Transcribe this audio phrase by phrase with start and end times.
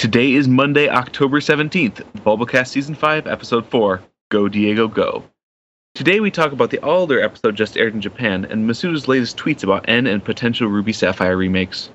[0.00, 5.24] Today is Monday, October 17th, Bulbacast Season 5, Episode 4 Go Diego Go.
[5.94, 9.62] Today we talk about the Alder episode just aired in Japan and Masuda's latest tweets
[9.62, 11.90] about N and potential Ruby Sapphire remakes.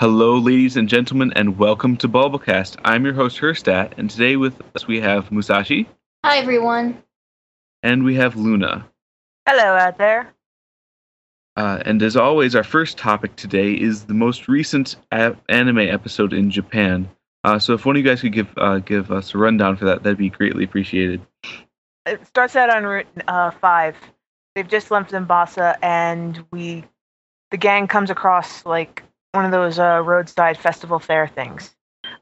[0.00, 2.78] Hello, ladies and gentlemen, and welcome to Bulbacast.
[2.84, 5.88] I'm your host, Herstat, and today with us we have Musashi
[6.24, 7.00] Hi, everyone.
[7.84, 8.88] and we have Luna.
[9.46, 10.34] Hello out there.
[11.58, 16.32] Uh, and as always, our first topic today is the most recent a- anime episode
[16.32, 17.10] in Japan.
[17.42, 19.84] Uh, so if one of you guys could give uh, give us a rundown for
[19.84, 21.20] that, that'd be greatly appreciated.
[22.06, 23.96] It starts out on Route uh, 5.
[24.54, 26.84] They've just left Nimbasa, and we,
[27.50, 31.74] the gang comes across like one of those uh, roadside festival fair things,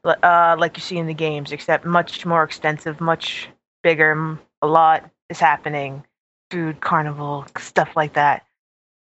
[0.03, 3.49] uh, like you see in the games, except much more extensive, much
[3.83, 4.39] bigger.
[4.63, 6.03] A lot is happening.
[6.49, 8.46] Food carnival, stuff like that.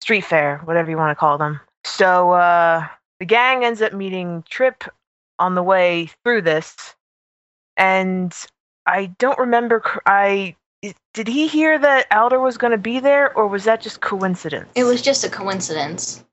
[0.02, 1.60] Street fair, whatever you want to call them.
[1.84, 2.88] So uh,
[3.20, 4.84] the gang ends up meeting Trip
[5.40, 6.96] on the way through this,
[7.78, 8.34] and
[8.86, 9.82] I don't remember.
[10.06, 10.56] I
[11.14, 14.70] did he hear that Alder was going to be there, or was that just coincidence?
[14.76, 16.24] It was just a coincidence.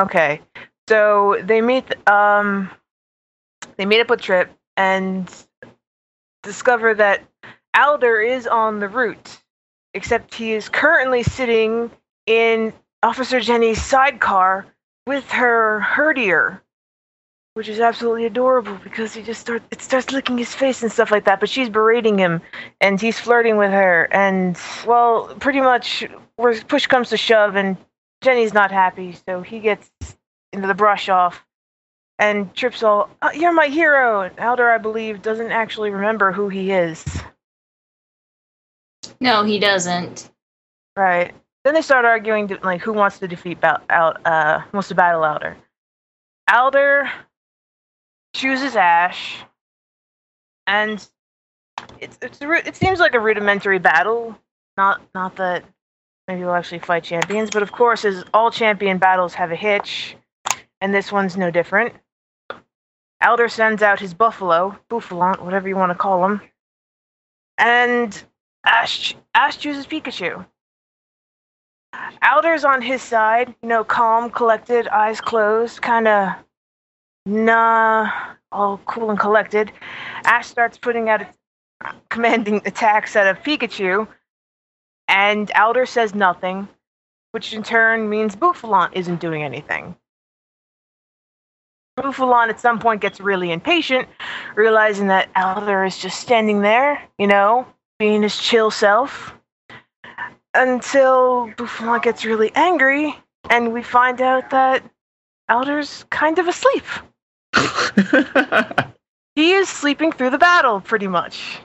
[0.00, 0.40] okay.
[0.88, 1.84] So they meet.
[2.08, 2.70] Um,
[3.76, 5.28] they meet up with Trip and
[6.42, 7.22] discover that
[7.76, 9.38] Alder is on the route,
[9.92, 11.90] except he is currently sitting
[12.26, 14.66] in Officer Jenny's sidecar
[15.06, 16.60] with her herdier,
[17.54, 21.10] which is absolutely adorable because he just starts it starts licking his face and stuff
[21.10, 21.40] like that.
[21.40, 22.40] But she's berating him,
[22.80, 26.04] and he's flirting with her, and well, pretty much
[26.36, 27.76] where push comes to shove, and
[28.22, 29.90] Jenny's not happy, so he gets
[30.52, 31.44] into the brush off.
[32.18, 36.48] And Trip's all, "Oh, "You're my hero." And Alder, I believe, doesn't actually remember who
[36.48, 37.04] he is.
[39.20, 40.28] No, he doesn't.
[40.96, 41.32] Right.
[41.68, 45.22] Then they start arguing, like, who wants to defeat Bal- Al- uh, wants to battle
[45.22, 45.54] Alder.
[46.50, 47.10] Alder
[48.32, 49.36] chooses Ash,
[50.66, 51.06] and
[52.00, 54.34] it's it's it seems like a rudimentary battle.
[54.78, 55.62] Not not that
[56.26, 60.16] maybe we'll actually fight champions, but of course, as all champion battles have a hitch,
[60.80, 61.94] and this one's no different.
[63.22, 66.40] Alder sends out his buffalo, Bouffalant, whatever you want to call him,
[67.58, 68.24] and
[68.64, 70.46] Ash Ash chooses Pikachu.
[72.22, 76.32] Alder's on his side, you know, calm, collected, eyes closed, kind of
[77.26, 78.10] nah,
[78.52, 79.72] all cool and collected.
[80.24, 81.28] Ash starts putting out a,
[82.10, 84.06] commanding attacks at a Pikachu,
[85.06, 86.68] and Alder says nothing,
[87.32, 89.96] which in turn means Bouffalant isn't doing anything.
[91.98, 94.08] Bouffalant at some point gets really impatient,
[94.54, 97.66] realizing that Alder is just standing there, you know,
[97.98, 99.37] being his chill self
[100.54, 103.14] until Buffon gets really angry
[103.50, 104.82] and we find out that
[105.48, 106.84] Alder's kind of asleep.
[109.38, 111.60] He is sleeping through the battle, pretty much,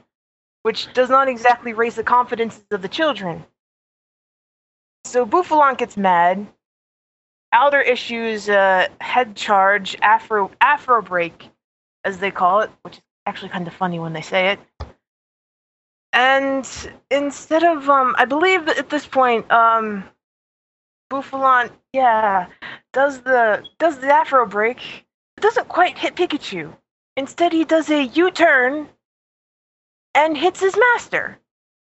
[0.61, 3.44] which does not exactly raise the confidences of the children.
[5.05, 6.45] So Bouffalant gets mad.
[7.51, 11.50] Alder issues a head charge, Afro Afro break,
[12.03, 14.59] as they call it, which is actually kind of funny when they say it.
[16.13, 16.68] And
[17.09, 20.03] instead of um I believe at this point, um
[21.12, 22.47] Bouffalant, yeah,
[22.94, 25.06] does the does the Afro break.
[25.38, 26.75] It doesn't quite hit Pikachu.
[27.18, 28.90] Instead he does a U-turn
[30.16, 31.40] and hits his master,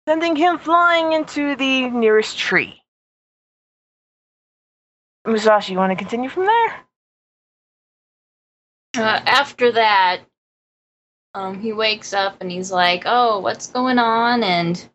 [0.07, 2.81] sending him flying into the nearest tree.
[5.25, 6.75] Musashi, you want to continue from there?
[8.97, 10.21] Uh, after that,
[11.33, 14.89] um, he wakes up and he's like, "Oh, what's going on?" And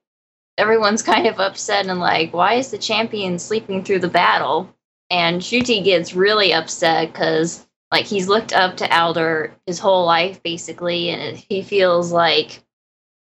[0.58, 4.74] everyone's kind of upset and like, "Why is the champion sleeping through the battle?"
[5.10, 10.42] And Shuti gets really upset because like he's looked up to Alder his whole life
[10.42, 12.62] basically, and he feels like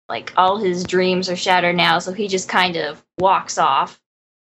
[0.10, 2.00] like all his dreams are shattered now.
[2.00, 4.02] So he just kind of walks off.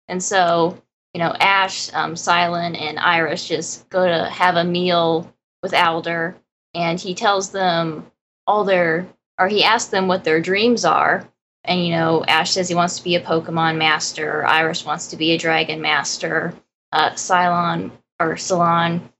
[0.08, 0.82] And so
[1.14, 6.36] you know, Ash, um, Cilan, and Iris just go to have a meal with Alder,
[6.74, 8.10] and he tells them
[8.48, 9.06] all their,
[9.38, 11.28] or he asks them what their dreams are.
[11.64, 15.16] And, you know, Ash says he wants to be a Pokemon master, Iris wants to
[15.16, 16.54] be a Dragon master,
[16.92, 19.12] uh, Cylon, or Salon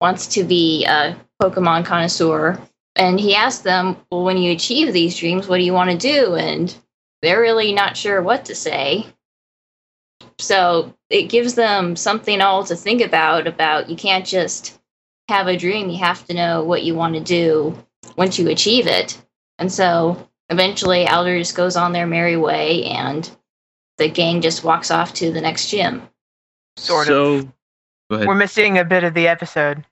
[0.00, 2.60] wants to be a Pokemon connoisseur.
[2.96, 5.96] And he asks them, well, when you achieve these dreams, what do you want to
[5.96, 6.34] do?
[6.34, 6.74] And
[7.22, 9.06] they're really not sure what to say.
[10.38, 14.78] So it gives them something all to think about about you can't just
[15.28, 17.76] have a dream, you have to know what you want to do
[18.16, 19.20] once you achieve it.
[19.58, 23.30] And so eventually Alder just goes on their merry way and
[23.98, 26.08] the gang just walks off to the next gym.
[26.76, 27.52] Sort so, of.
[28.10, 28.26] Go.
[28.26, 29.84] We're missing a bit of the episode.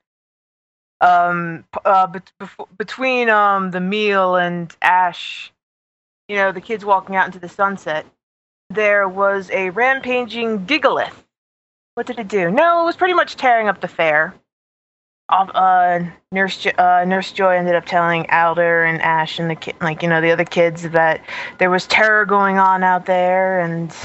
[1.01, 5.51] um, p- uh, bet- bef- between um the meal and Ash,
[6.27, 8.05] you know, the kids walking out into the sunset,
[8.69, 11.23] there was a rampaging Gigalith.
[11.95, 12.51] What did it do?
[12.51, 14.33] No, it was pretty much tearing up the fair.
[15.29, 20.01] Uh, Nurse uh, Nurse Joy ended up telling Alder and Ash and the kid, like
[20.01, 21.23] you know, the other kids that
[21.59, 23.95] there was terror going on out there, and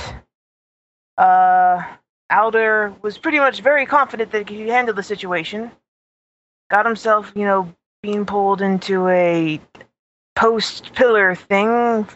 [1.17, 1.83] uh,
[2.31, 5.71] Alder was pretty much very confident that he could handle the situation.
[6.71, 7.73] Got himself, you know,
[8.03, 9.61] being pulled into a
[10.37, 12.07] post pillar thing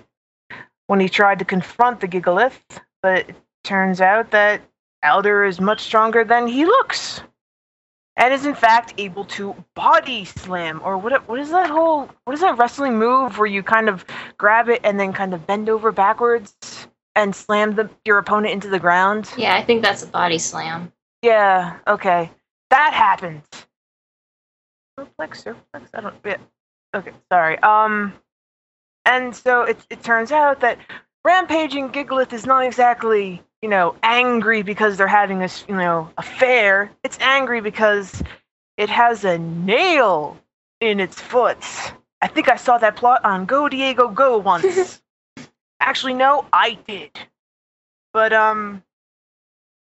[0.87, 2.61] when he tried to confront the Gigalith,
[3.03, 4.61] but it turns out that
[5.03, 7.23] Alder is much stronger than he looks.
[8.19, 11.27] And is in fact able to body slam, or what?
[11.29, 12.11] What is that whole?
[12.25, 14.05] What is that wrestling move where you kind of
[14.37, 16.55] grab it and then kind of bend over backwards
[17.15, 19.31] and slam the, your opponent into the ground?
[19.37, 20.93] Yeah, I think that's a body slam.
[21.23, 22.31] Yeah, okay.
[22.71, 23.43] That happened.
[24.99, 26.39] Suplex, suplex, I don't yeah.
[26.95, 27.59] Okay, sorry.
[27.61, 28.15] Um
[29.05, 30.79] and so it it turns out that
[31.25, 36.91] rampaging Gigalith is not exactly, you know, angry because they're having this, you know, affair.
[37.03, 38.23] It's angry because
[38.77, 40.37] it has a nail
[40.81, 41.59] in its foot.
[42.21, 45.03] I think I saw that plot on Go Diego Go once.
[45.81, 47.11] Actually, no, I did.
[48.13, 48.83] But um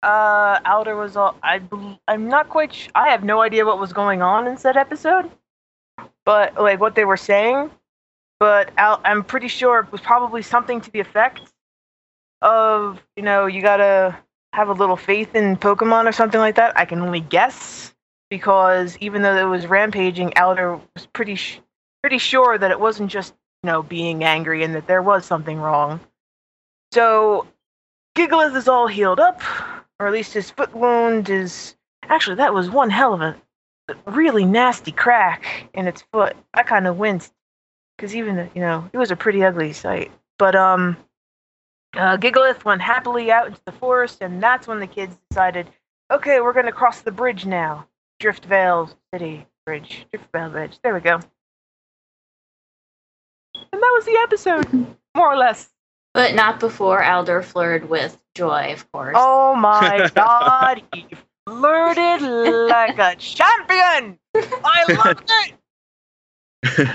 [0.02, 1.36] uh, Alder was all.
[1.44, 1.62] I.
[2.08, 2.74] I'm not quite.
[2.74, 5.30] Sh- I have no idea what was going on in said episode,
[6.26, 7.70] but like what they were saying.
[8.40, 11.42] But Al- I'm pretty sure it was probably something to the effect
[12.42, 14.18] of you know you gotta
[14.54, 16.78] have a little faith in Pokemon or something like that.
[16.78, 17.94] I can only guess
[18.30, 21.60] because even though it was rampaging, Alder was pretty sh-
[22.02, 23.34] pretty sure that it wasn't just
[23.64, 26.00] you know being angry and that there was something wrong.
[26.92, 27.48] So
[28.16, 29.42] Gigalith is all healed up,
[30.00, 31.76] or at least his foot wound is.
[32.04, 33.36] Actually, that was one hell of a
[34.08, 36.36] really nasty crack in its foot.
[36.54, 37.32] I kind of winced
[37.96, 40.12] because even the, you know it was a pretty ugly sight.
[40.38, 40.98] But um,
[41.96, 45.70] uh, Gigalith went happily out into the forest, and that's when the kids decided,
[46.12, 47.88] okay, we're gonna cross the bridge now.
[48.22, 50.80] Driftveil City Bridge, Driftveil Bridge.
[50.84, 51.20] There we go.
[53.56, 55.70] And that was the episode, more or less.
[56.14, 59.16] But not before Alder flirted with Joy, of course.
[59.18, 61.06] Oh my god, he
[61.48, 64.20] flirted like a champion!
[64.36, 65.54] I loved it!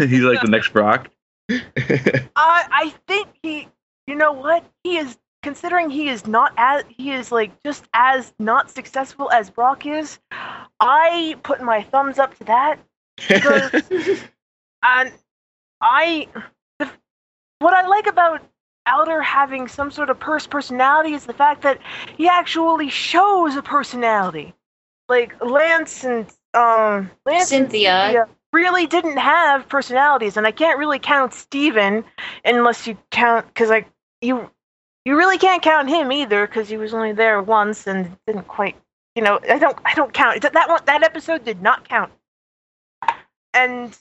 [0.08, 1.10] He's like the next Brock.
[1.50, 3.68] I I think he
[4.06, 4.64] you know what?
[4.82, 9.50] He is considering he is not as he is like just as not successful as
[9.50, 10.18] Brock is,
[10.80, 12.78] I put my thumbs up to that.
[13.28, 13.70] Because
[14.82, 15.12] and
[15.80, 16.28] I
[16.78, 16.90] the,
[17.60, 18.42] what I like about
[18.86, 21.78] Alder having some sort of purse personality is the fact that
[22.16, 24.54] he actually shows a personality.
[25.08, 28.26] Like Lance and um Lance and Cynthia.
[28.52, 32.04] really didn't have personalities, and I can't really count Steven
[32.44, 33.88] unless you count because like
[34.24, 34.50] you
[35.04, 38.76] you really can't count him either because he was only there once and didn't quite
[39.14, 42.12] you know I don't I don't count that one that episode did not count,
[43.52, 43.96] and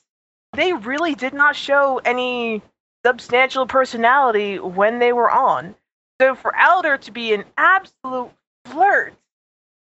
[0.53, 2.61] they really did not show any
[3.05, 5.75] substantial personality when they were on.
[6.21, 8.31] So for Alder to be an absolute
[8.65, 9.13] flirt,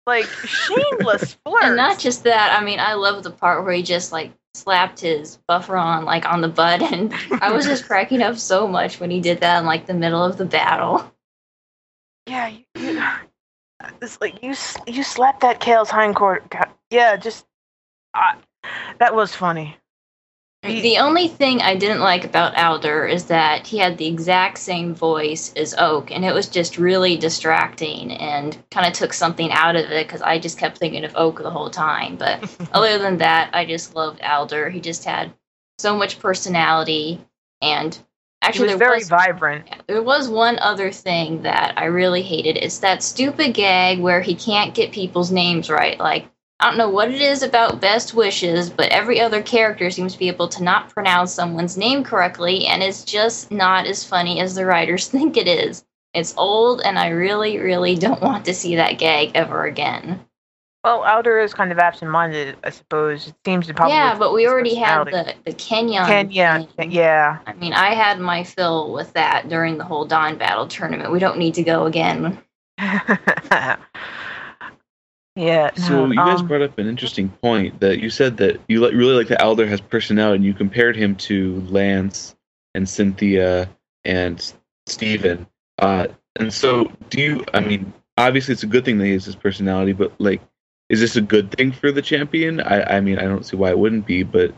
[0.06, 3.82] like shameless flirt, And not just that, I mean, I love the part where he
[3.82, 8.22] just like slapped his buffer on like on the butt, and I was just cracking
[8.22, 11.12] up so much when he did that in like the middle of the battle.
[12.26, 13.04] Yeah, you, you,
[14.02, 14.54] it's like you
[14.86, 16.66] you slapped that Kale's hindquarter.
[16.90, 17.46] Yeah, just
[18.14, 18.36] uh,
[19.00, 19.78] that was funny.
[20.68, 24.58] He- The only thing I didn't like about Alder is that he had the exact
[24.60, 29.52] same voice as Oak, and it was just really distracting and kind of took something
[29.52, 32.16] out of it because I just kept thinking of Oak the whole time.
[32.16, 32.44] But
[32.74, 34.70] other than that, I just loved Alder.
[34.70, 35.34] He just had
[35.80, 37.22] so much personality,
[37.62, 37.98] and
[38.42, 39.68] actually, was very was vibrant.
[39.88, 42.58] There was one other thing that I really hated.
[42.58, 46.00] It's that stupid gag where he can't get people's names right.
[46.00, 46.26] Like,
[46.60, 50.20] I don't know what it is about Best Wishes, but every other character seems to
[50.20, 54.56] be able to not pronounce someone's name correctly, and it's just not as funny as
[54.56, 55.86] the writers think it is.
[56.16, 60.26] It's old, and I really, really don't want to see that gag ever again.
[60.84, 63.28] Well, Alder is kind of absent-minded, I suppose.
[63.28, 63.94] It seems to probably.
[63.94, 66.06] yeah, but we already had the, the Kenyon.
[66.06, 66.92] Ken, yeah, thing.
[66.92, 67.40] yeah.
[67.46, 71.12] I mean, I had my fill with that during the whole Dawn Battle tournament.
[71.12, 72.40] We don't need to go again.
[75.38, 75.72] yeah.
[75.76, 78.84] So no, you guys um, brought up an interesting point that you said that you
[78.84, 82.36] li- really like the Alder has personality, and you compared him to Lance
[82.74, 83.70] and Cynthia
[84.04, 84.54] and
[84.88, 85.46] Steven.
[85.78, 87.46] Uh, and so, do you?
[87.54, 90.42] I mean, obviously, it's a good thing that he has his personality, but like,
[90.90, 92.60] is this a good thing for the champion?
[92.60, 94.56] I, I mean, I don't see why it wouldn't be, but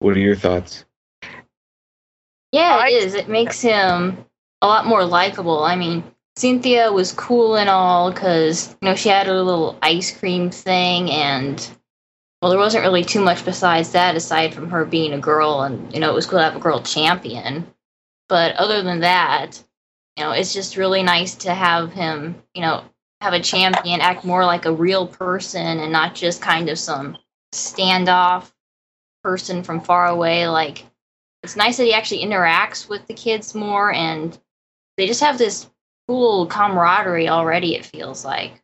[0.00, 0.84] what are your thoughts?
[2.50, 3.14] Yeah, it is.
[3.14, 4.24] It makes him
[4.62, 5.62] a lot more likable.
[5.62, 6.02] I mean,
[6.38, 11.10] Cynthia was cool and all because you know she had her little ice cream thing,
[11.10, 11.68] and
[12.40, 15.92] well, there wasn't really too much besides that aside from her being a girl, and
[15.92, 17.66] you know it was cool to have a girl champion.
[18.28, 19.60] But other than that,
[20.16, 22.84] you know, it's just really nice to have him, you know,
[23.20, 27.18] have a champion act more like a real person and not just kind of some
[27.52, 28.52] standoff
[29.24, 30.84] person from far away like
[31.42, 34.38] it's nice that he actually interacts with the kids more and
[34.96, 35.68] they just have this
[36.08, 38.62] cool camaraderie already it feels like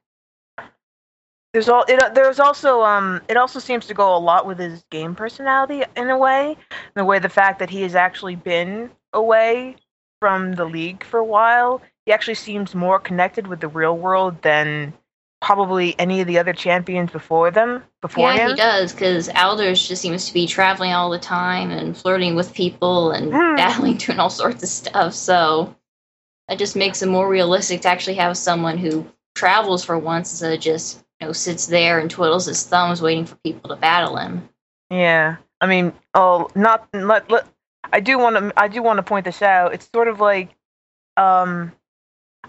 [1.52, 4.84] There's all it, there's also um it also seems to go a lot with his
[4.90, 6.56] game personality in a way, in
[6.96, 9.76] the way the fact that he has actually been away
[10.20, 11.80] from the league for a while.
[12.06, 14.94] He actually seems more connected with the real world than
[15.40, 18.50] probably any of the other champions before them before yeah him.
[18.50, 22.54] he does because alders just seems to be traveling all the time and flirting with
[22.54, 23.56] people and Hmm.
[23.56, 25.74] battling doing all sorts of stuff so
[26.48, 30.52] that just makes it more realistic to actually have someone who travels for once instead
[30.52, 34.16] of just you know sits there and twiddles his thumbs waiting for people to battle
[34.16, 34.48] him
[34.90, 37.46] Yeah, I mean, oh, not let, let
[37.92, 39.74] I do want to I do want to point this out.
[39.74, 40.54] It's sort of like,
[41.16, 41.72] um,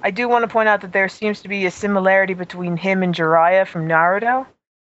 [0.02, 3.04] I do want to point out that there seems to be a similarity between him
[3.04, 4.46] and Jiraiya from Naruto,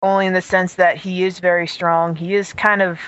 [0.02, 2.14] only in the sense that he is very strong.
[2.14, 3.00] He is kind of,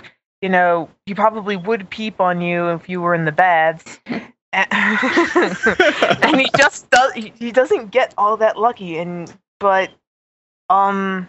[0.42, 4.00] you know, he probably would peep on you if you were in the baths.
[6.22, 9.90] and he just does he, doesn't get all that lucky and but
[10.70, 11.28] um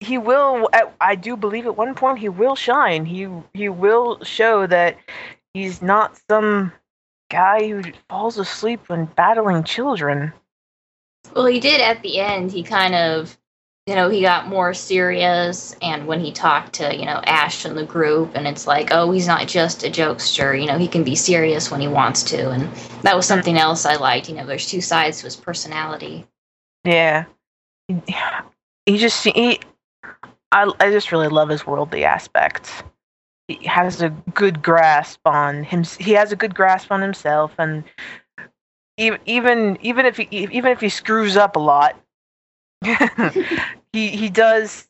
[0.00, 0.68] he will
[1.00, 4.96] i do believe at one point he will shine he he will show that
[5.54, 6.72] he's not some
[7.30, 10.32] guy who falls asleep when battling children
[11.34, 12.52] Well, he did at the end.
[12.52, 13.36] He kind of,
[13.88, 17.76] you know, he got more serious, and when he talked to, you know, Ash and
[17.76, 20.60] the group, and it's like, oh, he's not just a jokester.
[20.60, 22.68] You know, he can be serious when he wants to, and
[23.02, 24.28] that was something else I liked.
[24.28, 26.26] You know, there's two sides to his personality.
[26.84, 27.24] yeah
[28.86, 29.60] he, just he
[30.52, 32.84] I, I just really love his worldly aspect
[33.48, 37.84] he has a good grasp on him he has a good grasp on himself and
[38.96, 41.98] even even even if he even if he screws up a lot
[43.92, 44.88] he he does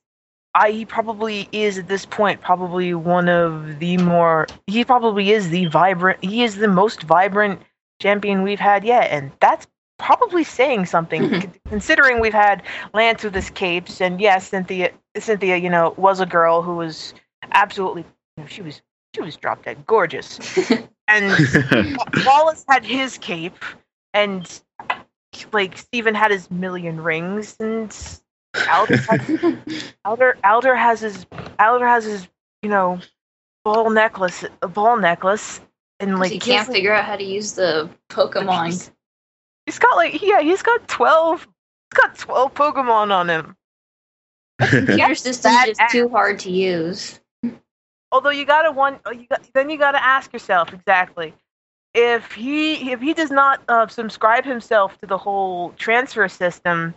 [0.54, 5.50] I he probably is at this point probably one of the more he probably is
[5.50, 7.60] the vibrant he is the most vibrant
[8.00, 9.66] champion we've had yet and that's
[9.98, 11.52] probably saying something Mhm.
[11.68, 12.62] considering we've had
[12.94, 17.14] Lance with his capes and yes Cynthia Cynthia you know was a girl who was
[17.52, 18.02] absolutely
[18.36, 18.82] you know, she was
[19.14, 20.40] she was drop dead gorgeous
[21.08, 21.40] and
[22.14, 23.56] Wallace had his cape,
[24.14, 24.60] and
[25.52, 27.92] like Steven had his million rings, and
[28.70, 29.58] Alder, had,
[30.04, 31.26] Alder, Alder has his
[31.58, 32.28] Alder has his
[32.62, 33.00] you know
[33.64, 35.60] ball necklace, a ball necklace,
[36.00, 38.90] and like he he can't has, like- figure out how to use the Pokemon.
[39.66, 41.42] He's got like yeah, he's got twelve.
[41.42, 43.56] He's got twelve Pokemon on him.
[44.60, 47.20] Computer system is just too hard to use.
[48.10, 51.34] Although you gotta one you got then you gotta ask yourself exactly
[51.94, 56.94] if he if he does not uh, subscribe himself to the whole transfer system.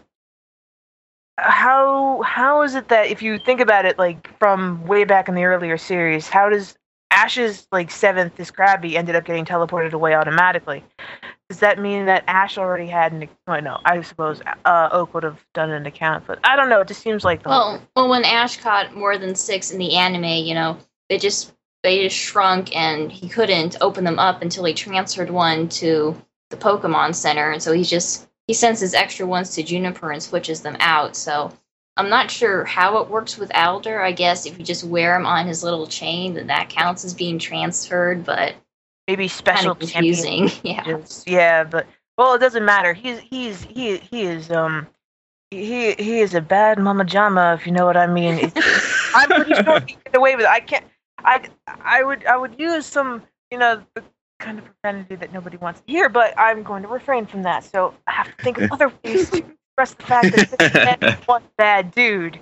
[1.41, 5.35] How how is it that if you think about it like from way back in
[5.35, 6.75] the earlier series, how does
[7.11, 10.83] Ash's like seventh is Krabby ended up getting teleported away automatically?
[11.49, 13.27] Does that mean that Ash already had an?
[13.45, 16.79] Well, no, I suppose uh, Oak would have done an account, but I don't know.
[16.79, 19.95] It just seems like the Well, well, when Ash caught more than six in the
[19.95, 20.77] anime, you know,
[21.09, 25.67] they just they just shrunk, and he couldn't open them up until he transferred one
[25.69, 26.15] to
[26.51, 30.21] the Pokemon Center, and so he just he sends his extra ones to Juniper and
[30.21, 31.15] switches them out.
[31.15, 31.53] So
[31.95, 34.01] I'm not sure how it works with Alder.
[34.01, 37.13] I guess if you just wear him on his little chain, then that counts as
[37.13, 38.55] being transferred, but
[39.07, 40.49] maybe special confusing.
[40.63, 40.99] Yeah.
[41.25, 42.91] Yeah, but well, it doesn't matter.
[42.93, 44.85] He's he's he he is um
[45.49, 48.51] he he is a bad mama jama, if you know what I mean.
[49.15, 50.51] I'm pretty sure he can get away with it.
[50.51, 50.85] I can't.
[51.19, 51.47] I
[51.85, 54.03] I would I would use some you know the
[54.41, 57.63] kind of profanity that nobody wants to hear, but I'm going to refrain from that.
[57.63, 60.97] So I have to think of other ways to express the fact that this man
[61.01, 62.39] is one bad dude.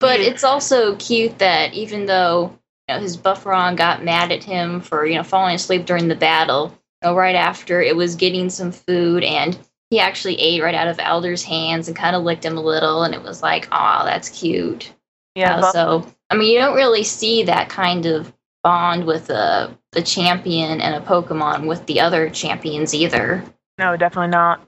[0.00, 0.26] But Yeah.
[0.26, 2.56] it's also cute that even though
[2.88, 6.14] you know, his Bufferon got mad at him for you know falling asleep during the
[6.14, 6.72] battle,
[7.02, 9.58] you know, right after it was getting some food, and
[9.90, 13.02] he actually ate right out of Alder's hands and kind of licked him a little,
[13.02, 14.92] and it was like, oh, that's cute.
[15.34, 19.76] Yeah, Uh, so I mean, you don't really see that kind of bond with a
[19.98, 23.42] the champion and a Pokemon with the other champions either.
[23.78, 24.60] no, definitely not.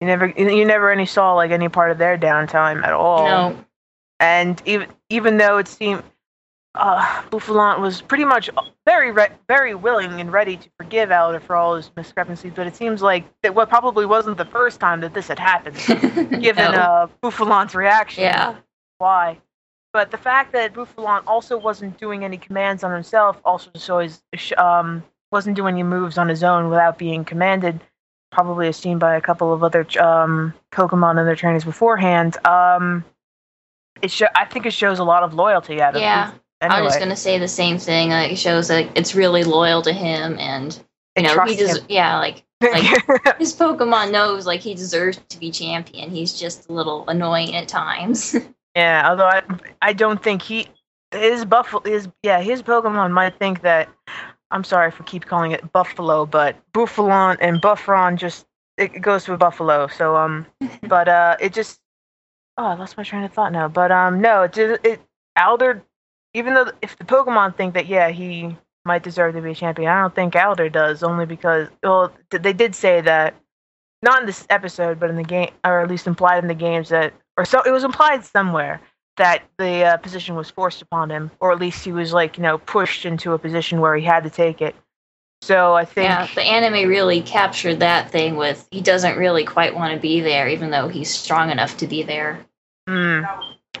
[0.00, 3.24] You never you never any saw like any part of their downtime at all.
[3.26, 3.64] No.
[4.20, 6.02] And even even though it seemed
[6.74, 8.50] uh, Bouffalant was pretty much
[8.86, 12.76] very re- very willing and ready to forgive Alder for all his miscrepancies, but it
[12.76, 15.76] seems like that what probably wasn't the first time that this had happened,
[16.42, 16.78] given No.
[16.78, 18.22] uh, Bouffalant's reaction.
[18.24, 18.54] Yeah.
[18.98, 19.38] Why?
[19.92, 24.20] But the fact that Bouffalant also wasn't doing any commands on himself also shows
[24.56, 25.02] um
[25.32, 27.80] wasn't doing any moves on his own without being commanded.
[28.30, 32.36] Probably as seen by a couple of other um, Pokemon and their trainers beforehand.
[32.46, 33.04] Um,
[34.02, 36.32] it sho- I think it shows a lot of loyalty out of Yeah.
[36.32, 36.40] Bouf-
[36.70, 38.10] I was just gonna say the same thing.
[38.10, 40.78] Like, it shows that it's really loyal to him, and
[41.16, 45.50] you know he just yeah, like like his Pokemon knows like he deserves to be
[45.50, 46.10] champion.
[46.10, 48.36] He's just a little annoying at times.
[48.78, 49.42] Yeah, although I,
[49.82, 50.68] I don't think he
[51.10, 53.88] his buffalo his yeah his Pokemon might think that
[54.52, 59.40] I'm sorry for keep calling it Buffalo, but Buffalon and Buffron just it goes with
[59.40, 59.88] Buffalo.
[59.88, 60.46] So um,
[60.82, 61.80] but uh, it just
[62.56, 63.66] oh I lost my train of thought now.
[63.66, 65.00] But um, no, it it
[65.36, 65.82] Alder
[66.34, 69.90] even though if the Pokemon think that yeah he might deserve to be a champion,
[69.90, 73.34] I don't think Alder does only because well they did say that
[74.02, 76.90] not in this episode, but in the game, or at least implied in the games
[76.90, 78.80] that, or so it was implied somewhere
[79.16, 82.42] that the uh, position was forced upon him, or at least he was like you
[82.42, 84.74] know pushed into a position where he had to take it.
[85.40, 89.74] So I think yeah, the anime really captured that thing with he doesn't really quite
[89.74, 92.44] want to be there, even though he's strong enough to be there.
[92.88, 93.22] hmm,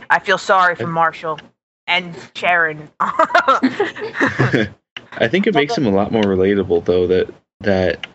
[0.08, 1.40] I feel sorry for Marshall
[1.88, 2.88] and Sharon.
[3.00, 4.68] I
[5.28, 7.08] think it makes him a lot more relatable, though.
[7.08, 7.28] That
[7.60, 8.06] that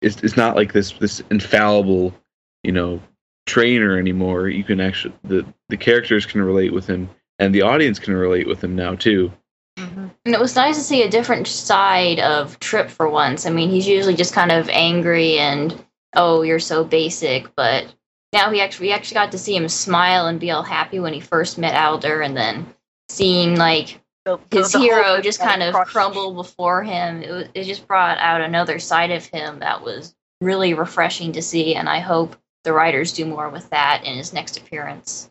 [0.00, 2.14] it's, it's not like this this infallible,
[2.62, 3.00] you know,
[3.46, 4.48] trainer anymore.
[4.48, 7.08] You can actually the the characters can relate with him,
[7.38, 9.32] and the audience can relate with him now too.
[9.78, 10.10] Mhm.
[10.26, 13.46] And it was nice to see a different side of Trip for once.
[13.46, 15.74] I mean, he's usually just kind of angry and
[16.14, 17.86] oh, you're so basic, but
[18.34, 21.14] now he actually we actually got to see him smile and be all happy when
[21.14, 22.66] he first met Alder, and then
[23.08, 25.90] seeing like The- the- his the hero just kind of crushed.
[25.90, 27.22] crumble before him.
[27.22, 31.42] It, was, it just brought out another side of him that was really refreshing to
[31.42, 35.30] see, and I hope the writers do more with that in his next appearance.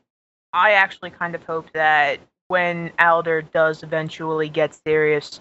[0.53, 5.39] I actually kind of hope that when Alder does eventually get serious,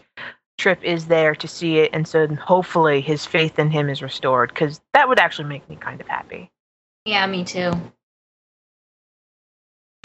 [0.59, 4.51] Trip is there to see it, and so hopefully his faith in him is restored,
[4.51, 6.51] because that would actually make me kind of happy.
[7.07, 7.73] Yeah, me too.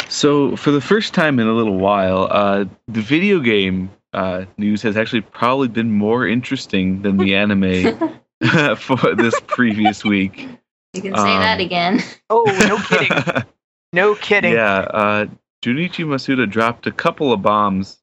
[0.07, 4.81] So, for the first time in a little while, uh, the video game uh, news
[4.83, 8.21] has actually probably been more interesting than the anime
[8.77, 10.47] for this previous week.
[10.95, 12.01] You can say that Um, again.
[12.29, 13.43] Oh, no kidding.
[13.93, 14.51] No kidding.
[14.53, 15.25] Yeah, uh,
[15.63, 17.97] Junichi Masuda dropped a couple of bombs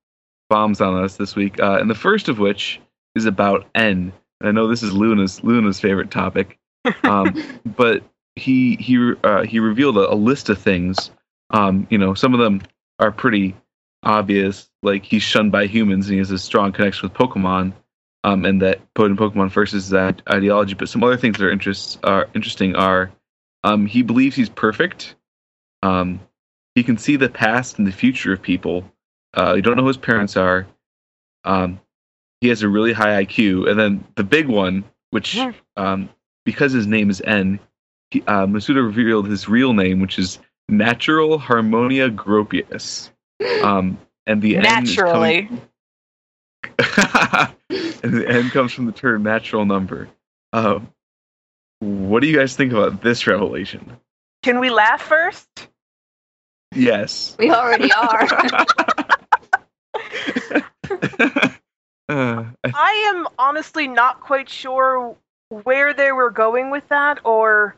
[0.48, 2.80] bombs on us this week, uh, and the first of which
[3.14, 4.12] is about N.
[4.40, 6.58] And I know this is Luna's Luna's favorite topic,
[7.04, 8.02] um, but
[8.36, 11.10] he he uh, he revealed a, a list of things.
[11.50, 12.62] Um, you know, some of them
[12.98, 13.54] are pretty
[14.02, 17.74] obvious, like he's shunned by humans and he has a strong connection with Pokemon,
[18.24, 20.74] um, and that putting Pokemon first is that ideology.
[20.74, 23.10] But some other things that are interest are interesting are
[23.64, 25.14] um, he believes he's perfect.
[25.82, 26.20] Um,
[26.74, 28.90] he can see the past and the future of people.
[29.34, 30.66] Uh, you don't know who his parents are.
[31.44, 31.80] Um,
[32.40, 35.36] he has a really high IQ, and then the big one, which
[35.76, 36.08] um,
[36.44, 37.58] because his name is N,
[38.10, 43.10] he, uh, Masuda revealed his real name, which is Natural Harmonia Gropius.
[43.64, 45.48] Um, and the N is coming- Naturally.
[46.78, 50.08] and the N comes from the term natural number.
[50.52, 50.80] Uh,
[51.80, 53.96] what do you guys think about this revelation?
[54.42, 55.68] Can we laugh first?
[56.74, 57.36] Yes.
[57.38, 58.22] We already are.
[62.08, 65.16] uh, I, I am honestly not quite sure
[65.48, 67.76] where they were going with that or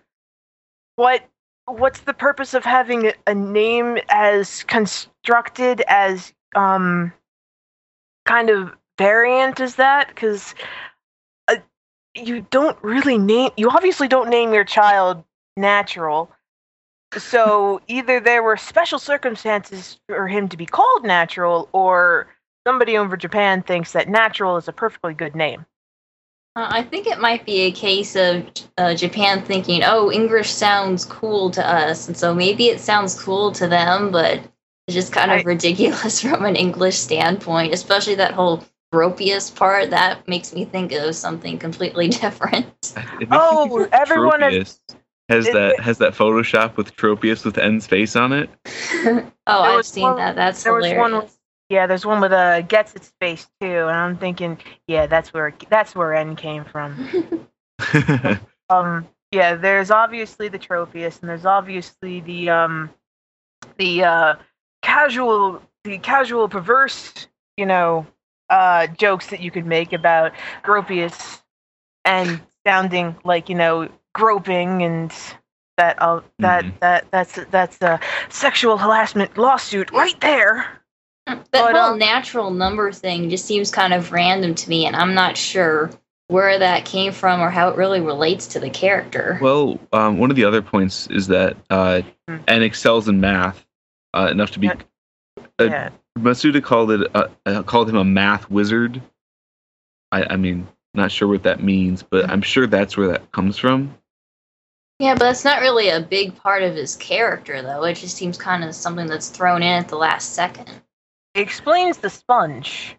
[0.97, 1.25] what
[1.67, 7.13] what's the purpose of having a- a name as constructed as um
[8.25, 10.55] kind of variant is that because
[11.49, 11.57] uh,
[12.15, 15.25] you don't really name you obviously don't name your child
[15.57, 16.31] natural
[17.17, 22.29] so either there were special circumstances for him to be called natural or
[22.67, 25.67] somebody over Japan thinks that natural is a perfectly good name.
[26.57, 28.47] Uh, I think it might be a case of
[28.79, 33.51] uh, Japan thinking, "Oh, English sounds cool to us," and so maybe it sounds cool
[33.53, 34.41] to them, but
[34.87, 37.73] it's just kind of I- ridiculous from an English standpoint.
[37.75, 42.95] Especially that whole Gropius part that makes me think of something completely different.
[43.31, 44.81] Oh, me think of everyone has-
[45.29, 48.51] has it- that has that Photoshop with Tropius with N's face on it.
[49.47, 50.37] oh, I've seen one- that.
[50.37, 51.39] That's there was one with-
[51.71, 55.55] Yeah, there's one with a gets its face too, and I'm thinking, yeah, that's where
[55.71, 57.47] that's where N came from.
[58.71, 62.91] Um, yeah, there's obviously the Tropius, and there's obviously the um,
[63.79, 64.35] the uh,
[64.85, 68.07] casual, the casual perverse, you know,
[68.51, 71.41] uh, jokes that you could make about Gropius
[72.05, 75.13] and sounding like you know groping and
[75.79, 76.79] that uh, that Mhm.
[76.81, 80.67] that that's that's a sexual harassment lawsuit right there.
[81.27, 84.95] That But, whole um, natural number thing just seems kind of random to me, and
[84.95, 85.91] I'm not sure
[86.29, 89.39] where that came from or how it really relates to the character.
[89.41, 92.37] Well, um, one of the other points is that uh, Hmm.
[92.49, 93.64] N excels in math
[94.15, 94.67] uh, enough to be.
[94.69, 94.75] Yeah.
[95.59, 99.01] Uh, yeah, Masuda called it uh, uh, called him a math wizard.
[100.13, 103.59] I, I mean, not sure what that means, but I'm sure that's where that comes
[103.59, 103.97] from.
[105.01, 107.83] yeah, but that's not really a big part of his character, though.
[107.85, 110.69] It just seems kind of something that's thrown in at the last second.
[111.35, 112.97] it explains the sponge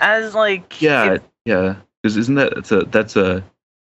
[0.00, 1.76] as like Yeah, if yeah.
[2.02, 3.44] Because isn't that that's a that's a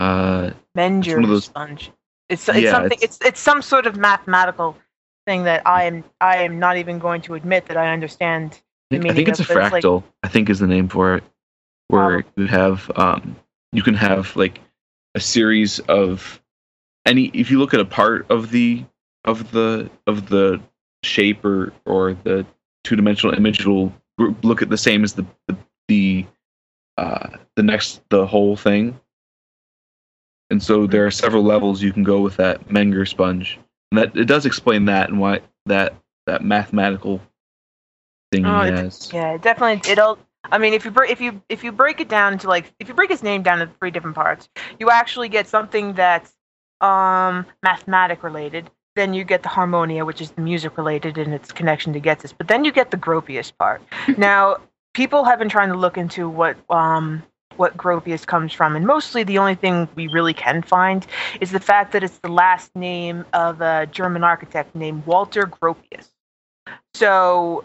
[0.00, 1.90] uh, Menger one of those- sponge.
[2.28, 2.98] It's it's Yeah, something.
[2.98, 4.76] it's- It's, it's some sort of mathematical
[5.28, 8.60] thing that I am I am not even going to admit that I understand.
[8.90, 10.02] I think, I think it's a of it, it's like- fractal.
[10.22, 11.24] I think is the name for it,
[11.88, 13.36] where you have um,
[13.72, 14.58] you can have like
[15.14, 16.40] a series of
[17.04, 17.26] any.
[17.34, 18.84] If you look at a part of the
[19.24, 20.60] of the of the
[21.02, 22.46] shape or or the
[22.84, 23.92] two dimensional image, will
[24.42, 25.56] look at the same as the the
[25.88, 26.26] the,
[26.96, 28.98] uh, the next the whole thing.
[30.50, 33.58] And so there are several levels you can go with that Menger sponge,
[33.90, 35.94] and that it does explain that and why that
[36.27, 37.20] that mathematical
[38.33, 39.11] thing Oh, he has.
[39.12, 39.90] Yeah, it definitely.
[39.90, 40.18] It'll.
[40.44, 42.88] I mean, if you break if you if you break it down into like if
[42.88, 44.48] you break his name down into three different parts,
[44.79, 46.33] you actually get something that's
[46.81, 48.70] um mathematic related.
[48.96, 52.35] Then you get the harmonia, which is the music related and its connection to Ghetsis.
[52.37, 53.83] But then you get the Gropius part.
[54.18, 54.59] now,
[54.94, 57.22] people have been trying to look into what um
[57.58, 61.06] what Gropius comes from, and mostly the only thing we really can find
[61.40, 66.08] is the fact that it's the last name of a German architect named Walter Gropius.
[66.94, 67.64] So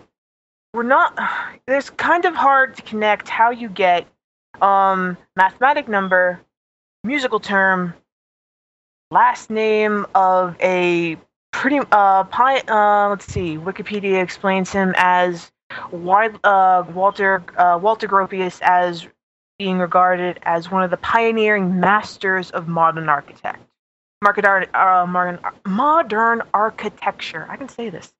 [0.74, 1.18] we're not
[1.68, 4.08] there's kind of hard to connect how you get
[4.62, 6.40] um mathematic number
[7.04, 7.94] musical term
[9.12, 11.18] last name of a
[11.52, 15.52] pretty uh pi uh let's see wikipedia explains him as
[15.92, 19.08] wide uh walter uh walter gropius as
[19.60, 23.62] being regarded as one of the pioneering masters of modern architect
[24.22, 28.14] market art uh, modern, modern architecture i can say this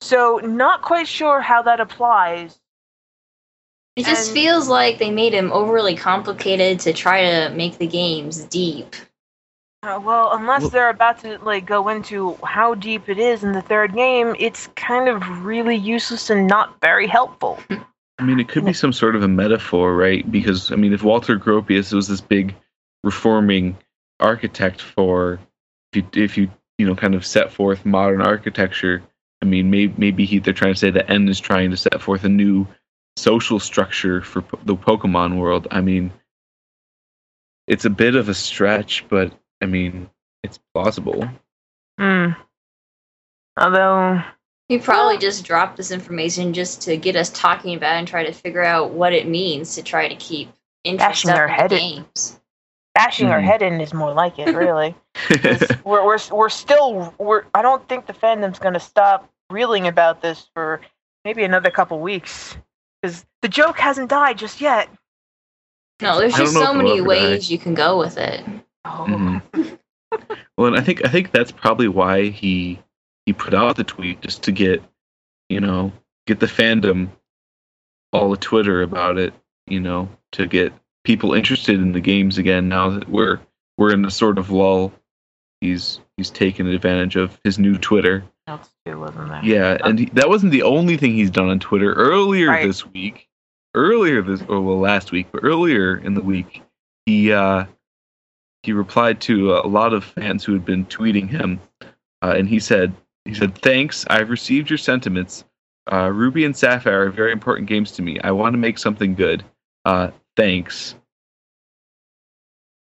[0.00, 2.58] so not quite sure how that applies.
[3.94, 7.86] It just And- feels like they made him overly complicated to try to make the
[7.86, 8.96] games deep.
[9.84, 13.62] Uh, well, unless they're about to like go into how deep it is in the
[13.62, 17.60] third game, it's kind of really useless and not very helpful.
[18.22, 20.30] I mean, it could be some sort of a metaphor, right?
[20.30, 22.54] Because I mean, if Walter Gropius was this big
[23.02, 23.76] reforming
[24.20, 25.40] architect for,
[25.92, 29.02] if you, if you you know kind of set forth modern architecture,
[29.42, 32.00] I mean, maybe maybe he, they're trying to say that N is trying to set
[32.00, 32.68] forth a new
[33.16, 35.66] social structure for po- the Pokemon world.
[35.72, 36.12] I mean,
[37.66, 40.08] it's a bit of a stretch, but I mean,
[40.44, 41.28] it's plausible.
[41.98, 42.28] Hmm.
[43.56, 44.22] Although,
[44.72, 48.08] He probably Well- just dropped this information just to get us talking about it and
[48.08, 50.50] try to figure out what it means to try to keep
[50.82, 51.78] interest Bashing up our in the head in.
[51.78, 52.40] games.
[52.94, 53.44] bashing our Mhm.
[53.44, 54.94] head in is more like it, really.
[55.84, 57.44] we're, we're we're still we're.
[57.54, 60.80] I don't think the fandom's gonna stop reeling about this for
[61.26, 62.56] maybe another couple weeks
[63.02, 64.88] because the joke hasn't died just yet.
[66.00, 67.52] No, there's just so many ways die.
[67.52, 68.42] you can go with it.
[68.86, 69.04] Oh.
[69.06, 69.42] Mhm.
[70.56, 72.78] well, and I think I think that's probably why he
[73.26, 74.82] he put out the tweet just to get
[75.48, 75.92] you know
[76.26, 77.08] get the fandom
[78.12, 79.34] all of Twitter about it.
[79.66, 80.72] You know, to get
[81.04, 82.68] people interested in the games again.
[82.68, 83.40] Now that we're
[83.78, 84.92] we're in a sort of lull,
[85.60, 88.24] he's he's taken advantage of his new Twitter.
[88.48, 89.40] Else too, wasn't there?
[89.44, 91.92] Yeah, and he, that wasn't the only thing he's done on Twitter.
[91.92, 92.66] Earlier Right.
[92.66, 93.28] this week,
[93.74, 96.60] earlier this, or well, last week, but earlier in the week,
[97.06, 97.66] he uh,
[98.64, 101.60] he replied to a lot of fans who had been tweeting him,
[102.20, 102.92] uh, and he said,
[103.24, 105.44] he said, "Thanks, I've received your sentiments.
[105.90, 108.20] Uh, Ruby and Sapphire are very important games to me.
[108.20, 109.44] I want to make something good.
[109.84, 110.94] Uh, thanks."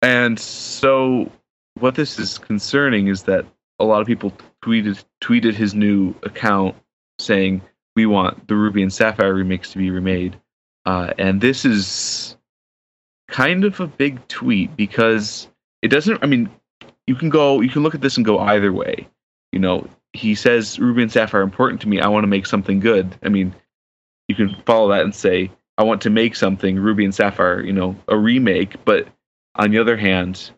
[0.03, 1.31] And so,
[1.75, 3.47] what this is concerning is that
[3.79, 4.33] a lot of people
[4.65, 6.77] tweeted tweeted his new account
[7.19, 7.63] saying
[7.97, 10.39] we want the Ruby and Sapphire remakes to be remade,
[10.87, 12.37] uh, and this is
[13.29, 15.49] kind of a big tweet because
[15.83, 16.23] it doesn't.
[16.23, 16.49] I mean,
[17.07, 19.09] you can go, you can look at this and go either way.
[19.53, 22.01] You know, he says Ruby and Sapphire are important to me.
[22.01, 23.17] I want to make something good.
[23.23, 23.55] I mean,
[24.29, 27.61] you can follow that and say I want to make something Ruby and Sapphire.
[27.63, 29.09] You know, a remake, but
[29.55, 30.51] on the other hand,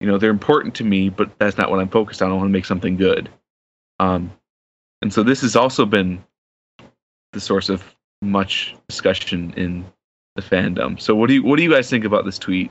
[0.00, 2.30] you know they're important to me, but that's not what I'm focused on.
[2.30, 3.28] I want to make something good.
[3.98, 4.32] Um,
[5.02, 6.24] and so this has also been
[7.32, 7.82] the source of
[8.22, 9.84] much discussion in
[10.36, 11.00] the fandom.
[11.00, 12.70] So what do you what do you guys think about this tweet?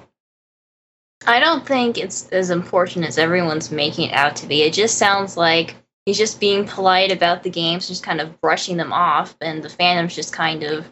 [1.25, 4.61] I don't think it's as important as everyone's making it out to be.
[4.61, 8.77] It just sounds like he's just being polite about the games, just kind of brushing
[8.77, 10.91] them off, and the fandom's just kind of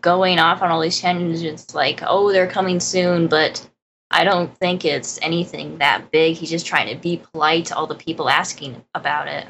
[0.00, 3.68] going off on all these tangents like, oh, they're coming soon, but
[4.10, 6.36] I don't think it's anything that big.
[6.36, 9.46] He's just trying to be polite to all the people asking about it.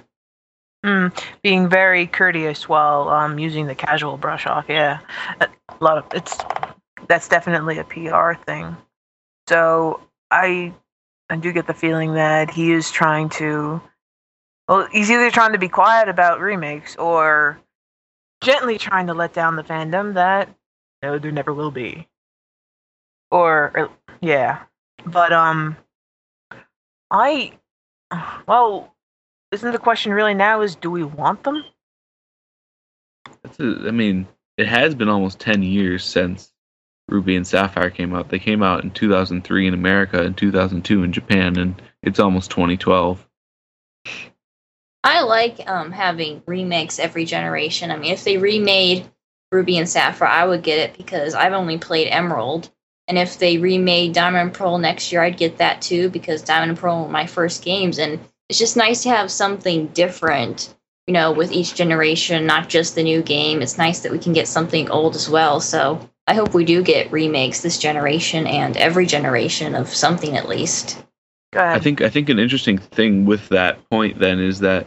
[0.85, 4.67] Mm, being very courteous while um, using the casual brush off.
[4.69, 5.01] Yeah,
[5.41, 5.49] a
[5.81, 6.37] lot of it's
[7.09, 8.77] that's definitely a PR thing.
[9.49, 10.75] So I
[11.31, 13.81] I do get the feeling that he is trying to.
[14.69, 17.61] Well, he's either trying to be quiet about remakes or
[18.43, 20.49] gently trying to let down the fandom that
[21.03, 22.09] no, there never will be.
[23.31, 23.91] Or, or
[24.23, 24.63] yeah,
[25.05, 25.77] but um,
[27.11, 27.53] I
[28.47, 28.95] well,
[29.53, 31.63] isn't the question really now is do we want them?
[33.43, 36.53] That's a, I mean, it has been almost ten years since
[37.09, 38.31] Ruby and Sapphire came out.
[38.31, 43.27] They came out in 2003 in America and 2002 in Japan, and it's almost 2012.
[45.05, 47.91] I like um, having remakes every generation.
[47.91, 49.07] I mean, if they remade
[49.53, 52.71] Ruby and Sapphire, I would get it because I've only played Emerald.
[53.07, 56.71] And if they remade Diamond and Pearl next year, I'd get that too because Diamond
[56.71, 57.99] and Pearl were my first games.
[57.99, 60.75] And it's just nice to have something different,
[61.07, 63.61] you know, with each generation, not just the new game.
[63.61, 65.61] It's nice that we can get something old as well.
[65.61, 70.49] So I hope we do get remakes this generation and every generation of something at
[70.49, 71.05] least.
[71.57, 74.87] I think I think an interesting thing with that point then is that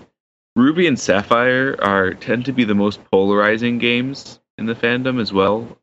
[0.57, 5.31] Ruby and Sapphire are tend to be the most polarizing games in the fandom as
[5.31, 5.77] well.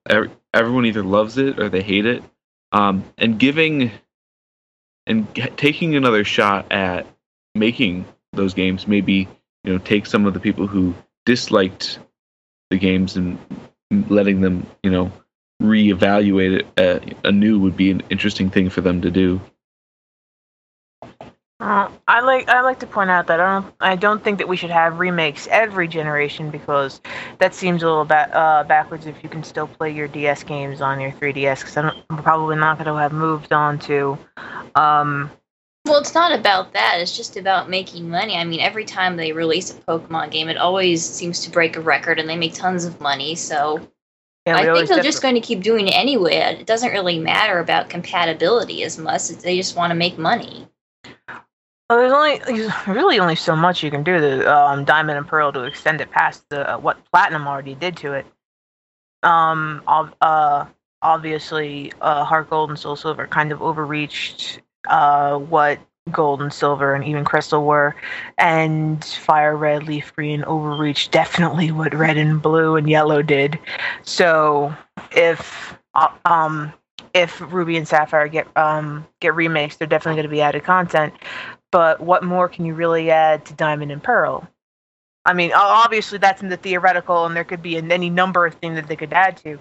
[0.52, 2.24] Everyone either loves it or they hate it.
[2.72, 3.92] Um, and giving
[5.06, 7.06] and taking another shot at
[7.54, 9.28] making those games maybe
[9.62, 10.92] you know take some of the people who
[11.24, 12.00] disliked
[12.70, 13.38] the games and
[14.08, 15.12] letting them you know
[15.62, 19.40] reevaluate it uh, anew would be an interesting thing for them to do.
[21.64, 24.46] Uh, I like I like to point out that I don't I don't think that
[24.46, 27.00] we should have remakes every generation because
[27.38, 30.82] that seems a little ba- uh, backwards if you can still play your DS games
[30.82, 34.18] on your 3DS because I'm probably not going to have moved on to.
[34.74, 35.30] Um,
[35.86, 36.98] well, it's not about that.
[37.00, 38.36] It's just about making money.
[38.36, 41.80] I mean, every time they release a Pokemon game, it always seems to break a
[41.80, 43.36] record and they make tons of money.
[43.36, 43.88] So
[44.44, 46.34] yeah, I think they're just going to keep doing it anyway.
[46.34, 49.28] It doesn't really matter about compatibility as much.
[49.28, 50.68] They just want to make money.
[51.90, 55.52] There's only there's really only so much you can do to um, Diamond and Pearl
[55.52, 58.26] to extend it past the uh, what Platinum already did to it.
[59.22, 60.66] Um, uh,
[61.02, 65.78] obviously, uh, Heart Gold and Soul Silver kind of overreached uh, what
[66.10, 67.94] gold and silver and even crystal were.
[68.38, 73.58] And fire red leaf green overreached definitely what red and blue and yellow did.
[74.02, 74.74] So
[75.12, 76.72] if uh, um
[77.12, 81.14] if ruby and sapphire get um get remakes they're definitely going to be added content
[81.74, 84.48] but what more can you really add to diamond and pearl
[85.24, 88.76] i mean obviously that's in the theoretical and there could be any number of things
[88.76, 89.58] that they could add to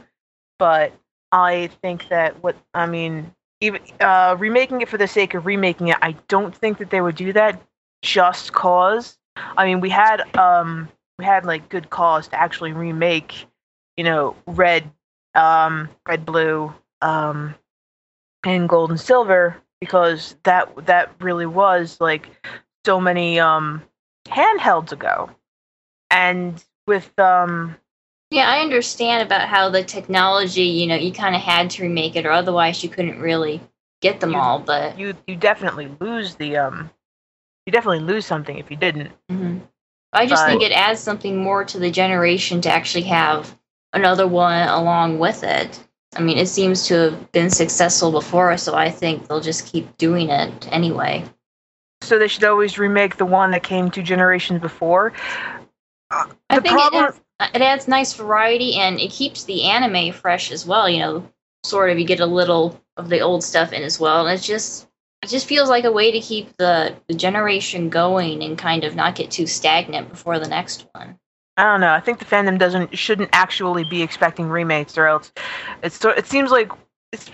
[0.60, 0.94] but
[1.32, 5.88] i think that what i mean even uh, remaking it for the sake of remaking
[5.88, 7.62] it, I don't think that they would do that
[8.02, 9.18] just cause.
[9.38, 13.46] I mean, we had um, we had like good cause to actually remake,
[13.96, 14.92] you know, red,
[15.34, 17.56] um, red, blue, um,
[18.46, 22.26] and gold and silver because that that really was like
[22.86, 23.84] so many um
[24.28, 25.30] handhelds ago,
[26.10, 27.76] and with um
[28.32, 32.16] yeah, I understand about how the technology, you know, you kind of had to remake
[32.16, 33.62] it, or otherwise you couldn't really
[34.02, 34.60] get them you, all.
[34.60, 36.90] But you you definitely lose the um,
[37.66, 39.12] you definitely lose something if you didn't.
[39.30, 39.60] Mm-hmm.
[40.14, 43.54] I just but, think it adds something more to the generation to actually have
[43.92, 45.83] another one along with it.
[46.16, 49.98] I mean, it seems to have been successful before, so I think they'll just keep
[49.98, 51.24] doing it anyway.
[52.02, 55.14] So they should always remake the one that came two generations before.
[56.12, 60.52] Uh, I think problem- it, it adds nice variety and it keeps the anime fresh
[60.52, 60.90] as well.
[60.90, 61.30] You know,
[61.64, 64.46] sort of you get a little of the old stuff in as well, and it's
[64.46, 64.88] just
[65.24, 68.94] it just feels like a way to keep the, the generation going and kind of
[68.94, 71.18] not get too stagnant before the next one.
[71.58, 71.94] I don't know.
[71.94, 75.32] I think the fandom doesn't shouldn't actually be expecting remakes, or else
[75.84, 76.72] it's it seems like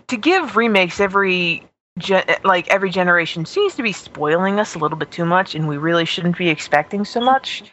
[0.07, 1.63] to give remakes every
[2.45, 5.77] like every generation seems to be spoiling us a little bit too much, and we
[5.77, 7.63] really shouldn't be expecting so much.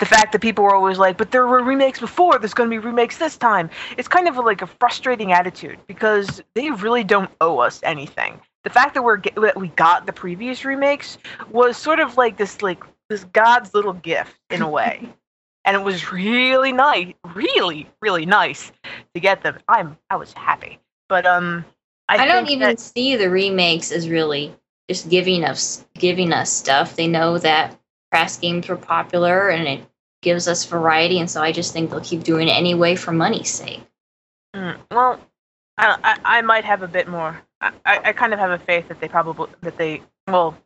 [0.00, 2.38] The fact that people were always like, "But there were remakes before.
[2.38, 6.42] There's going to be remakes this time." It's kind of like a frustrating attitude because
[6.54, 8.40] they really don't owe us anything.
[8.64, 11.18] the fact that we're that we got the previous remakes
[11.50, 15.08] was sort of like this like this God's little gift in a way,
[15.66, 18.72] and it was really nice, really really nice
[19.14, 19.58] to get them.
[19.68, 21.64] I'm I was happy, but um,
[22.08, 24.54] I, I, don't even that- see the remakes as really
[24.88, 26.96] just giving us giving us stuff.
[26.96, 27.78] They know that
[28.10, 29.86] press games were popular and it
[30.22, 33.50] gives us variety, and so I just think they'll keep doing it anyway for money's
[33.50, 33.82] sake.
[34.54, 35.20] Mm, well,
[35.76, 37.42] I, I I might have a bit more.
[37.60, 40.56] I, I I kind of have a faith that they probably that they well,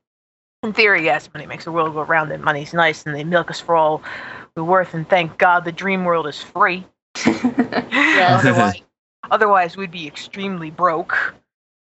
[0.63, 3.51] in theory, yes, money makes the world go round, and money's nice, and they milk
[3.51, 4.03] us for all
[4.61, 6.85] we're worth, and thank God the dream world is free.
[8.15, 8.45] Yes.
[8.45, 8.83] otherwise,
[9.31, 11.35] otherwise we'd be extremely broke,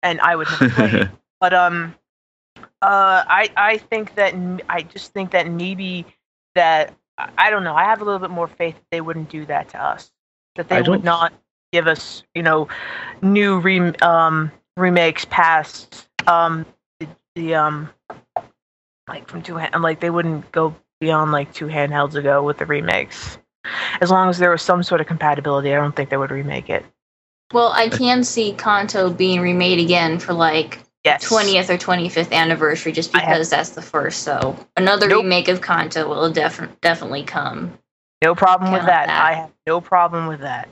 [0.02, 0.94] and I would never play.
[1.40, 1.94] But um,
[2.82, 4.34] uh, I I think that
[4.68, 6.06] I just think that maybe
[6.54, 7.74] that I I don't know.
[7.74, 10.10] I have a little bit more faith that they wouldn't do that to us.
[10.56, 11.32] That they I would don't- not
[11.72, 12.68] give us, you know,
[13.22, 16.64] new rem- um remakes past um
[17.00, 17.90] the, the um
[19.08, 22.66] like from two hand like they wouldn't go beyond like two handhelds ago with the
[22.66, 23.38] remakes.
[24.00, 26.70] As long as there was some sort of compatibility, I don't think they would remake
[26.70, 26.84] it.
[27.52, 31.24] well, I can see Kanto being remade again for like Yes.
[31.28, 34.24] 20th or 25th anniversary just because that's the first.
[34.24, 35.22] So another Nope.
[35.22, 37.78] remake of Kanto will def- definitely come.
[38.24, 39.06] No problem with that.
[39.06, 39.24] that.
[39.24, 40.68] I have no problem with that.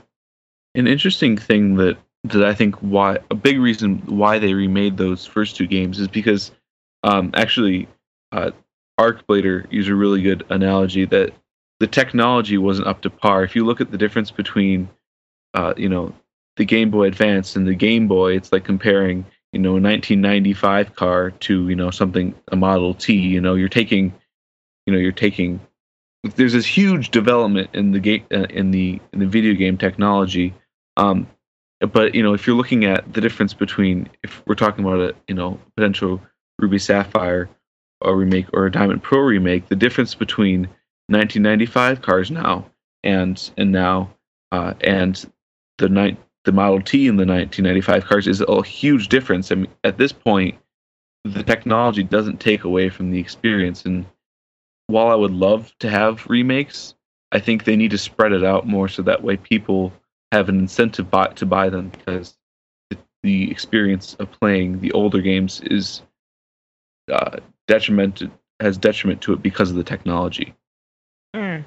[0.73, 5.25] An interesting thing that that I think why a big reason why they remade those
[5.25, 6.51] first two games is because
[7.03, 7.87] um, actually
[8.33, 8.51] uh,
[8.99, 11.33] Arcblader used a really good analogy that
[11.79, 13.43] the technology wasn't up to par.
[13.43, 14.89] If you look at the difference between
[15.53, 16.13] uh, you know
[16.57, 20.95] the Game Boy Advance and the Game Boy, it's like comparing you know a 1995
[20.95, 23.13] car to you know something a Model T.
[23.13, 24.13] You know you're taking
[24.85, 25.59] you know you're taking
[26.23, 30.53] there's this huge development in the game uh, in the in the video game technology
[30.97, 31.27] um,
[31.91, 35.15] but you know if you're looking at the difference between if we're talking about a
[35.27, 36.21] you know potential
[36.59, 37.49] ruby sapphire
[38.01, 40.61] or remake or a diamond pearl remake the difference between
[41.07, 42.65] 1995 cars now
[43.03, 44.13] and and now
[44.51, 45.29] uh, and
[45.77, 49.51] the night the model t in the 1995 cars is a huge difference.
[49.51, 50.55] I mean at this point
[51.23, 53.85] the technology doesn't take away from the experience.
[53.85, 54.05] And
[54.87, 56.95] while i would love to have remakes
[57.31, 59.91] i think they need to spread it out more so that way people
[60.31, 62.37] have an incentive buy, to buy them because
[62.89, 66.01] the, the experience of playing the older games is
[67.11, 68.21] uh, detriment
[68.59, 70.53] has detriment to it because of the technology.
[71.35, 71.65] Mm.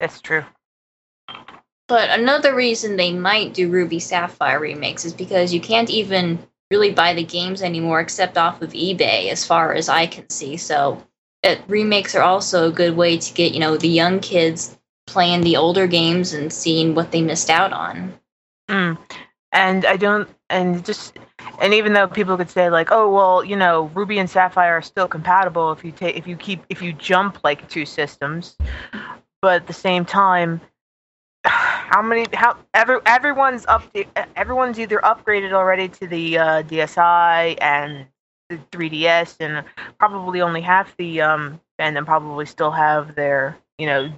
[0.00, 0.44] That's true.
[1.86, 6.38] But another reason they might do Ruby Sapphire remakes is because you can't even
[6.70, 10.56] really buy the games anymore except off of eBay, as far as I can see.
[10.56, 11.02] So
[11.42, 15.42] it, remakes are also a good way to get you know the young kids playing
[15.42, 18.18] the older games and seeing what they missed out on.
[18.68, 18.98] Mm.
[19.54, 21.16] And I don't, and just,
[21.60, 24.82] and even though people could say like, oh well, you know, Ruby and Sapphire are
[24.82, 28.56] still compatible if you take, if you keep, if you jump like two systems,
[29.40, 30.60] but at the same time,
[31.44, 33.84] how many, how every everyone's up,
[34.34, 38.06] everyone's either upgraded already to the uh, DSi and
[38.50, 39.64] the 3DS, and
[39.98, 44.12] probably only half the um, and then probably still have their, you know,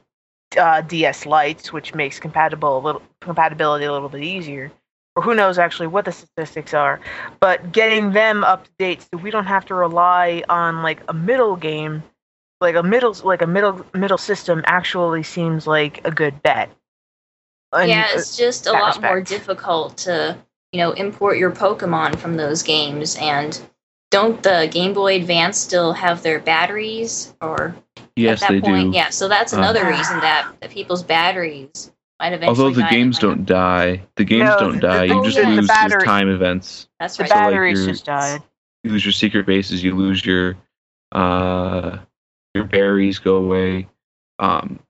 [0.59, 4.73] uh, DS Lites, which makes compatible a little compatibility a little bit easier.
[5.17, 7.01] Or who knows actually what the statistics are,
[7.41, 11.15] but getting them up to date so we don't have to rely on like a
[11.15, 12.03] middle game,
[12.61, 16.71] like a middle like a middle middle system actually seems like a good bet.
[17.73, 20.37] And, yeah, uh, it's just a that lot more difficult to
[20.73, 23.17] you know import your Pokemon from those games.
[23.17, 23.59] And
[24.11, 27.75] don't the Game Boy Advance still have their batteries or
[28.17, 28.93] Yes, at that they point.
[28.93, 28.93] do.
[28.93, 32.49] Yeah, so that's Uh, another reason that, that people's batteries might eventually.
[32.49, 35.07] Although the die games don't die, the games No, don't the- die.
[35.09, 36.89] the- You just yeah, the lose battery- these time events.
[37.01, 37.29] That's the right.
[37.31, 38.43] So, like, batteries your- just died.
[38.85, 39.83] You lose your secret bases.
[39.83, 40.57] You lose your
[41.13, 41.99] uh,
[42.55, 43.89] your berries go away.
[44.39, 44.81] Um,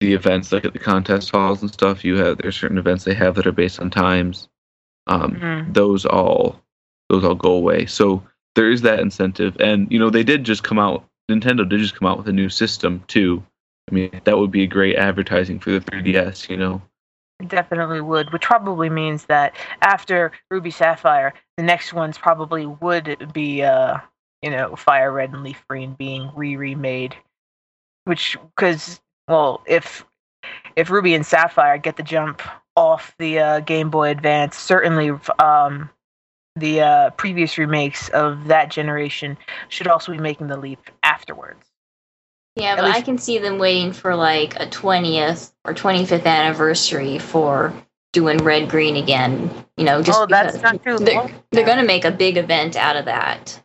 [0.00, 2.04] the events like at the contest halls and stuff.
[2.04, 4.48] You have there's certain events they have that are based on times.
[5.06, 5.74] Um, Mhm.
[5.74, 6.60] those all
[7.08, 7.86] those all go away.
[7.86, 8.22] So
[8.54, 11.04] there is that incentive, and you know they did just come out.
[11.30, 13.42] Nintendo did just come out with a new system too.
[13.88, 16.48] I mean that would be a great advertising for the 3DS.
[16.48, 16.82] You know,
[17.46, 23.62] Definitely would, which probably means that after Ruby Sapphire, the next ones probably would be,
[23.62, 23.98] uh,
[24.42, 27.14] you know, Fire Red and Leaf Green being re-remade.
[28.06, 30.04] Which, because, well, if
[30.74, 32.42] if Ruby and Sapphire get the jump
[32.74, 35.90] off the uh, Game Boy Advance, certainly um,
[36.56, 41.67] the uh, previous remakes of that generation should also be making the leap afterwards.
[42.58, 47.18] Yeah, At but I can see them waiting for like a 20th or 25th anniversary
[47.18, 47.72] for
[48.12, 49.50] doing red green again.
[49.76, 51.34] You know, just oh, that's not too they're, long.
[51.52, 53.62] they're going to make a big event out of that.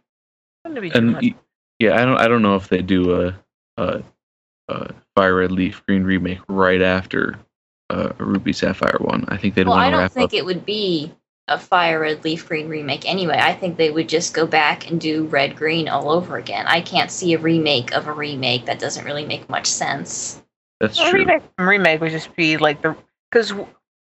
[0.66, 1.16] Gonna be too And
[1.80, 3.40] yeah, I don't I don't know if they do a
[3.78, 4.04] a,
[4.70, 7.40] a fire red leaf green remake right after
[7.90, 9.26] uh, a ruby sapphire one.
[9.30, 10.34] I think they'd Well, want I to don't think up.
[10.34, 11.14] it would be
[11.48, 13.38] a fire red leaf green remake anyway.
[13.42, 16.66] I think they would just go back and do red green all over again.
[16.68, 18.66] I can't see a remake of a remake.
[18.66, 20.42] That doesn't really make much sense.
[20.80, 21.20] That's A true.
[21.20, 22.96] remake, remake would just be like the
[23.32, 23.54] because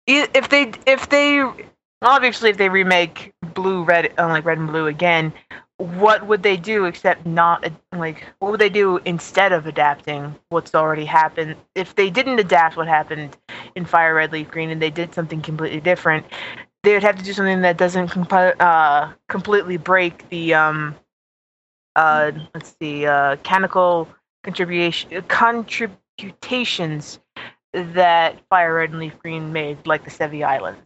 [0.07, 1.43] if they if they
[2.01, 5.33] obviously if they remake blue red uh, like red and blue again,
[5.77, 10.73] what would they do except not like what would they do instead of adapting what's
[10.75, 11.55] already happened?
[11.75, 13.35] If they didn't adapt what happened
[13.75, 16.25] in Fire Red Leaf Green and they did something completely different,
[16.83, 20.95] they would have to do something that doesn't compi- uh, completely break the um
[21.95, 24.07] uh let's see uh canonical
[24.43, 27.19] contribution contributations
[27.73, 30.79] that Fire Red and Leaf Green made, like the Sevii Islands.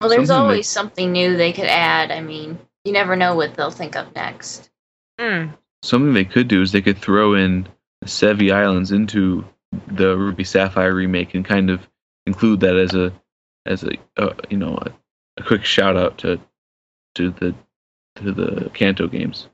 [0.00, 2.10] Well, there's Something they- always something new they could add.
[2.10, 4.70] I mean, you never know what they'll think of next.
[5.18, 5.56] Mm.
[5.82, 7.68] Something they could do is they could throw in
[8.00, 9.44] the Sevii Islands into
[9.88, 11.86] the Ruby Sapphire remake and kind of
[12.26, 13.12] include that as a
[13.66, 14.92] as a uh, you know a,
[15.38, 16.40] a quick shout out to
[17.14, 17.54] to the
[18.16, 19.48] to the Kanto games.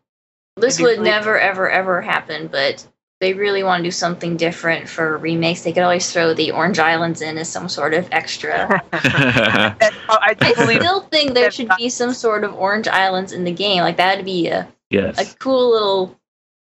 [0.56, 2.86] This would really- never, ever, ever happen, but
[3.20, 5.62] they really want to do something different for remakes.
[5.62, 8.82] They could always throw the Orange Islands in as some sort of extra.
[8.92, 13.44] I do I believe still think there should be some sort of Orange Islands in
[13.44, 13.80] the game.
[13.80, 15.18] Like that'd be a, yes.
[15.18, 16.18] a cool little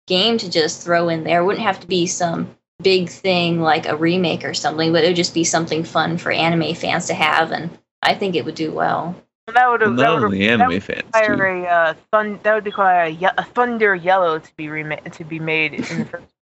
[0.07, 1.41] game to just throw in there.
[1.41, 5.07] It wouldn't have to be some big thing like a remake or something, but it
[5.07, 7.69] would just be something fun for anime fans to have, and
[8.01, 9.15] I think it would do well.
[9.53, 11.43] that would Well, have that not would only that anime would fans too.
[11.43, 15.23] a uh, thun- that would require a, ye- a Thunder Yellow to be remade to
[15.23, 16.25] be made in the first.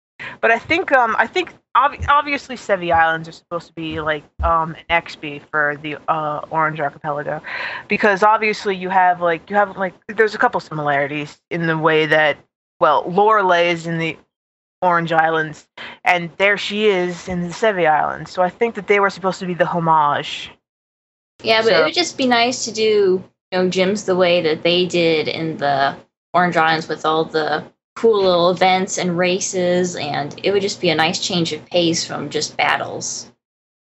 [0.41, 4.23] But I think um I think ob- obviously Sevii Islands are supposed to be like
[4.43, 7.41] um an XB for the uh, Orange Archipelago,
[7.87, 12.05] because obviously you have like you have like there's a couple similarities in the way
[12.05, 12.37] that
[12.81, 14.17] well Lorelei is in the
[14.81, 15.67] Orange Islands
[16.09, 18.31] and there she is in the Sevii Islands.
[18.31, 20.51] So I think that they were supposed to be the homage.
[21.43, 24.41] Yeah, but So- it would just be nice to do, you know, gyms the way
[24.41, 25.95] that they did in the
[26.33, 27.63] Orange Islands with all the
[27.95, 32.05] cool little events and races, and it would just be a nice change of pace
[32.05, 33.31] from just battles.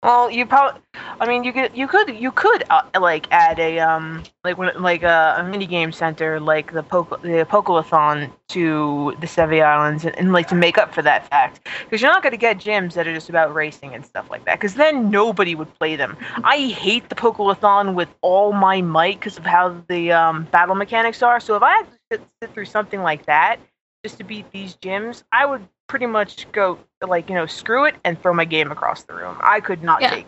[0.06, 0.80] Well, you probably.
[1.18, 5.02] I mean, you could, you could, you could uh, like add a um, like like
[5.02, 10.16] a, a mini game center, like the Poke, the Pokeathlon to the Sevii Islands, and,
[10.16, 12.92] and like to make up for that fact, because you're not going to get gyms
[12.92, 16.16] that are just about racing and stuff like that, because then nobody would play them.
[16.44, 21.20] I hate the Pokeathlon with all my might because of how the um, battle mechanics
[21.20, 21.40] are.
[21.40, 23.58] So if I had to sit through something like that
[24.04, 27.94] just to beat these gyms, I would pretty much go like you know screw it
[28.04, 29.36] and throw my game across the room.
[29.40, 30.10] I could not Yeah.
[30.10, 30.26] take.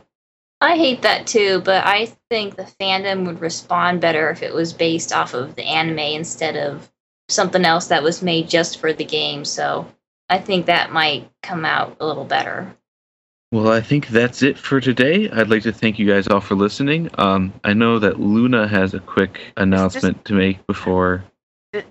[0.61, 4.72] I hate that too, but I think the fandom would respond better if it was
[4.72, 6.90] based off of the anime instead of
[7.28, 9.44] something else that was made just for the game.
[9.44, 9.86] So
[10.28, 12.74] I think that might come out a little better.
[13.52, 15.30] Well, I think that's it for today.
[15.30, 17.09] I'd like to thank you guys all for listening.
[17.16, 21.24] Um, I know that Luna has a quick announcement to make before.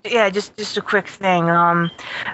[0.03, 1.49] Yeah, just just a quick thing.
[1.49, 1.89] Um,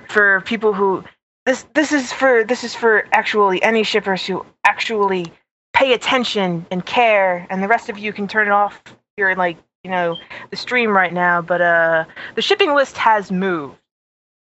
[0.10, 1.04] for people who
[1.46, 5.32] this this is for this is for actually any shippers who actually
[5.74, 8.82] pay attention and care, and the rest of you can turn it off.
[9.18, 10.16] You're like you know
[10.50, 13.76] the stream right now, but uh, the shipping list has moved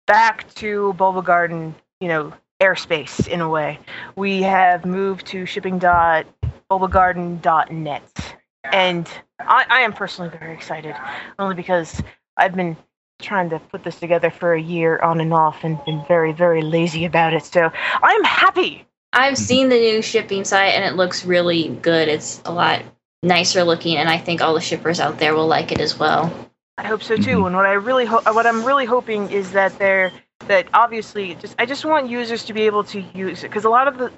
[0.06, 1.74] back to Bulbagarden.
[2.00, 3.78] You know airspace in a way.
[4.16, 9.08] We have moved to shipping.bulbagarden.net, and
[9.40, 10.96] I, I am personally very excited,
[11.38, 12.02] only because
[12.38, 12.76] I've been
[13.20, 16.62] trying to put this together for a year on and off and been very, very
[16.62, 17.44] lazy about it.
[17.44, 17.70] So
[18.02, 18.86] I'm happy.
[19.12, 22.08] I've seen the new shipping site and it looks really good.
[22.08, 22.82] It's a lot
[23.22, 26.50] nicer looking, and I think all the shippers out there will like it as well.
[26.78, 27.38] I hope so too.
[27.38, 27.46] Mhm.
[27.46, 30.12] And what I really ho- what I'm really hoping is that they're
[30.46, 33.70] that obviously just I just want users to be able to use it because a
[33.70, 34.12] lot of the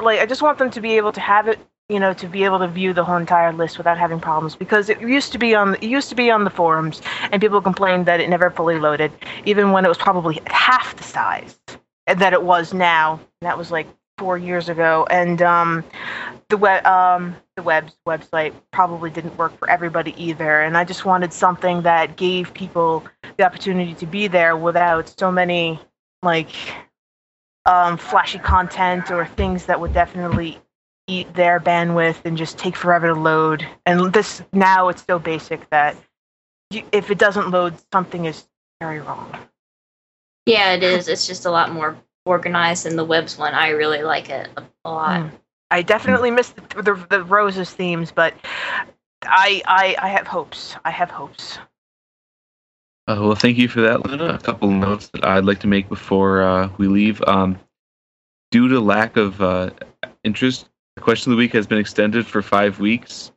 [0.00, 1.58] like I just want them to be able to have it
[1.92, 4.56] you know to be able to view the whole entire list without having problems.
[4.56, 7.60] Because it used to be on it used to be on the forums and people
[7.60, 9.12] complained that it never fully loaded
[9.44, 11.58] even when it was probably half the size
[12.06, 13.20] that it was now.
[13.42, 13.86] That was like
[14.18, 15.06] four years ago.
[15.10, 15.84] And um
[16.48, 20.62] the web um the web's website probably didn't work for everybody either.
[20.62, 23.04] And i just wanted something that gave people
[23.36, 25.78] the opportunity to be there without so many
[26.22, 26.50] like
[27.66, 30.58] um flashy content or things that would definitely
[31.06, 35.68] eat their bandwidth and just take forever to load and this now it's so basic
[35.70, 35.96] that
[36.70, 38.46] you, if it doesn't load something is
[38.80, 39.36] very wrong
[40.46, 41.08] Yeah, it is.
[41.08, 43.54] It's just a lot more organized than the webs one.
[43.54, 45.20] I really like it a, a lot.
[45.20, 45.30] Mm.
[45.70, 48.34] I definitely miss the, the, the roses themes, but
[49.22, 50.76] I, I I have hopes.
[50.84, 51.58] I have hopes.
[53.08, 54.34] Uh, well, thank you for that, Luna.
[54.34, 57.22] A couple of notes that I'd like to make before uh, we leave.
[57.22, 57.58] Um,
[58.50, 59.70] due to lack of uh,
[60.24, 63.32] interest, the question of the week has been extended for five weeks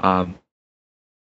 [0.00, 0.38] um,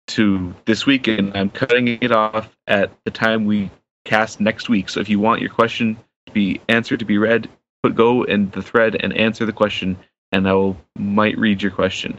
[0.09, 3.71] to this week, and I'm cutting it off at the time we
[4.05, 4.89] cast next week.
[4.89, 5.97] So if you want your question
[6.27, 7.49] to be answered, to be read,
[7.83, 9.99] put go in the thread and answer the question,
[10.33, 12.19] and I will might read your question.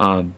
[0.00, 0.36] Um,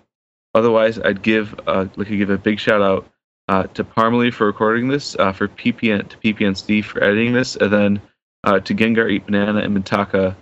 [0.54, 3.10] otherwise, I'd give uh, like to give a big shout out
[3.48, 7.72] uh, to Parmalee for recording this, uh, for PPN to PPNC for editing this, and
[7.72, 8.02] then
[8.44, 10.36] uh, to Gengar Eat Banana and Mintaka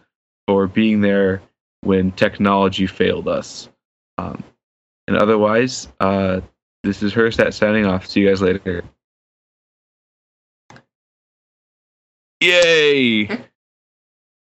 [0.47, 1.43] for being there
[1.83, 3.68] when technology failed us.
[4.18, 4.43] Um,
[5.07, 6.41] and otherwise, uh,
[6.83, 8.07] this is Herstat signing off.
[8.07, 8.83] See you guys later.
[12.41, 13.26] Yay!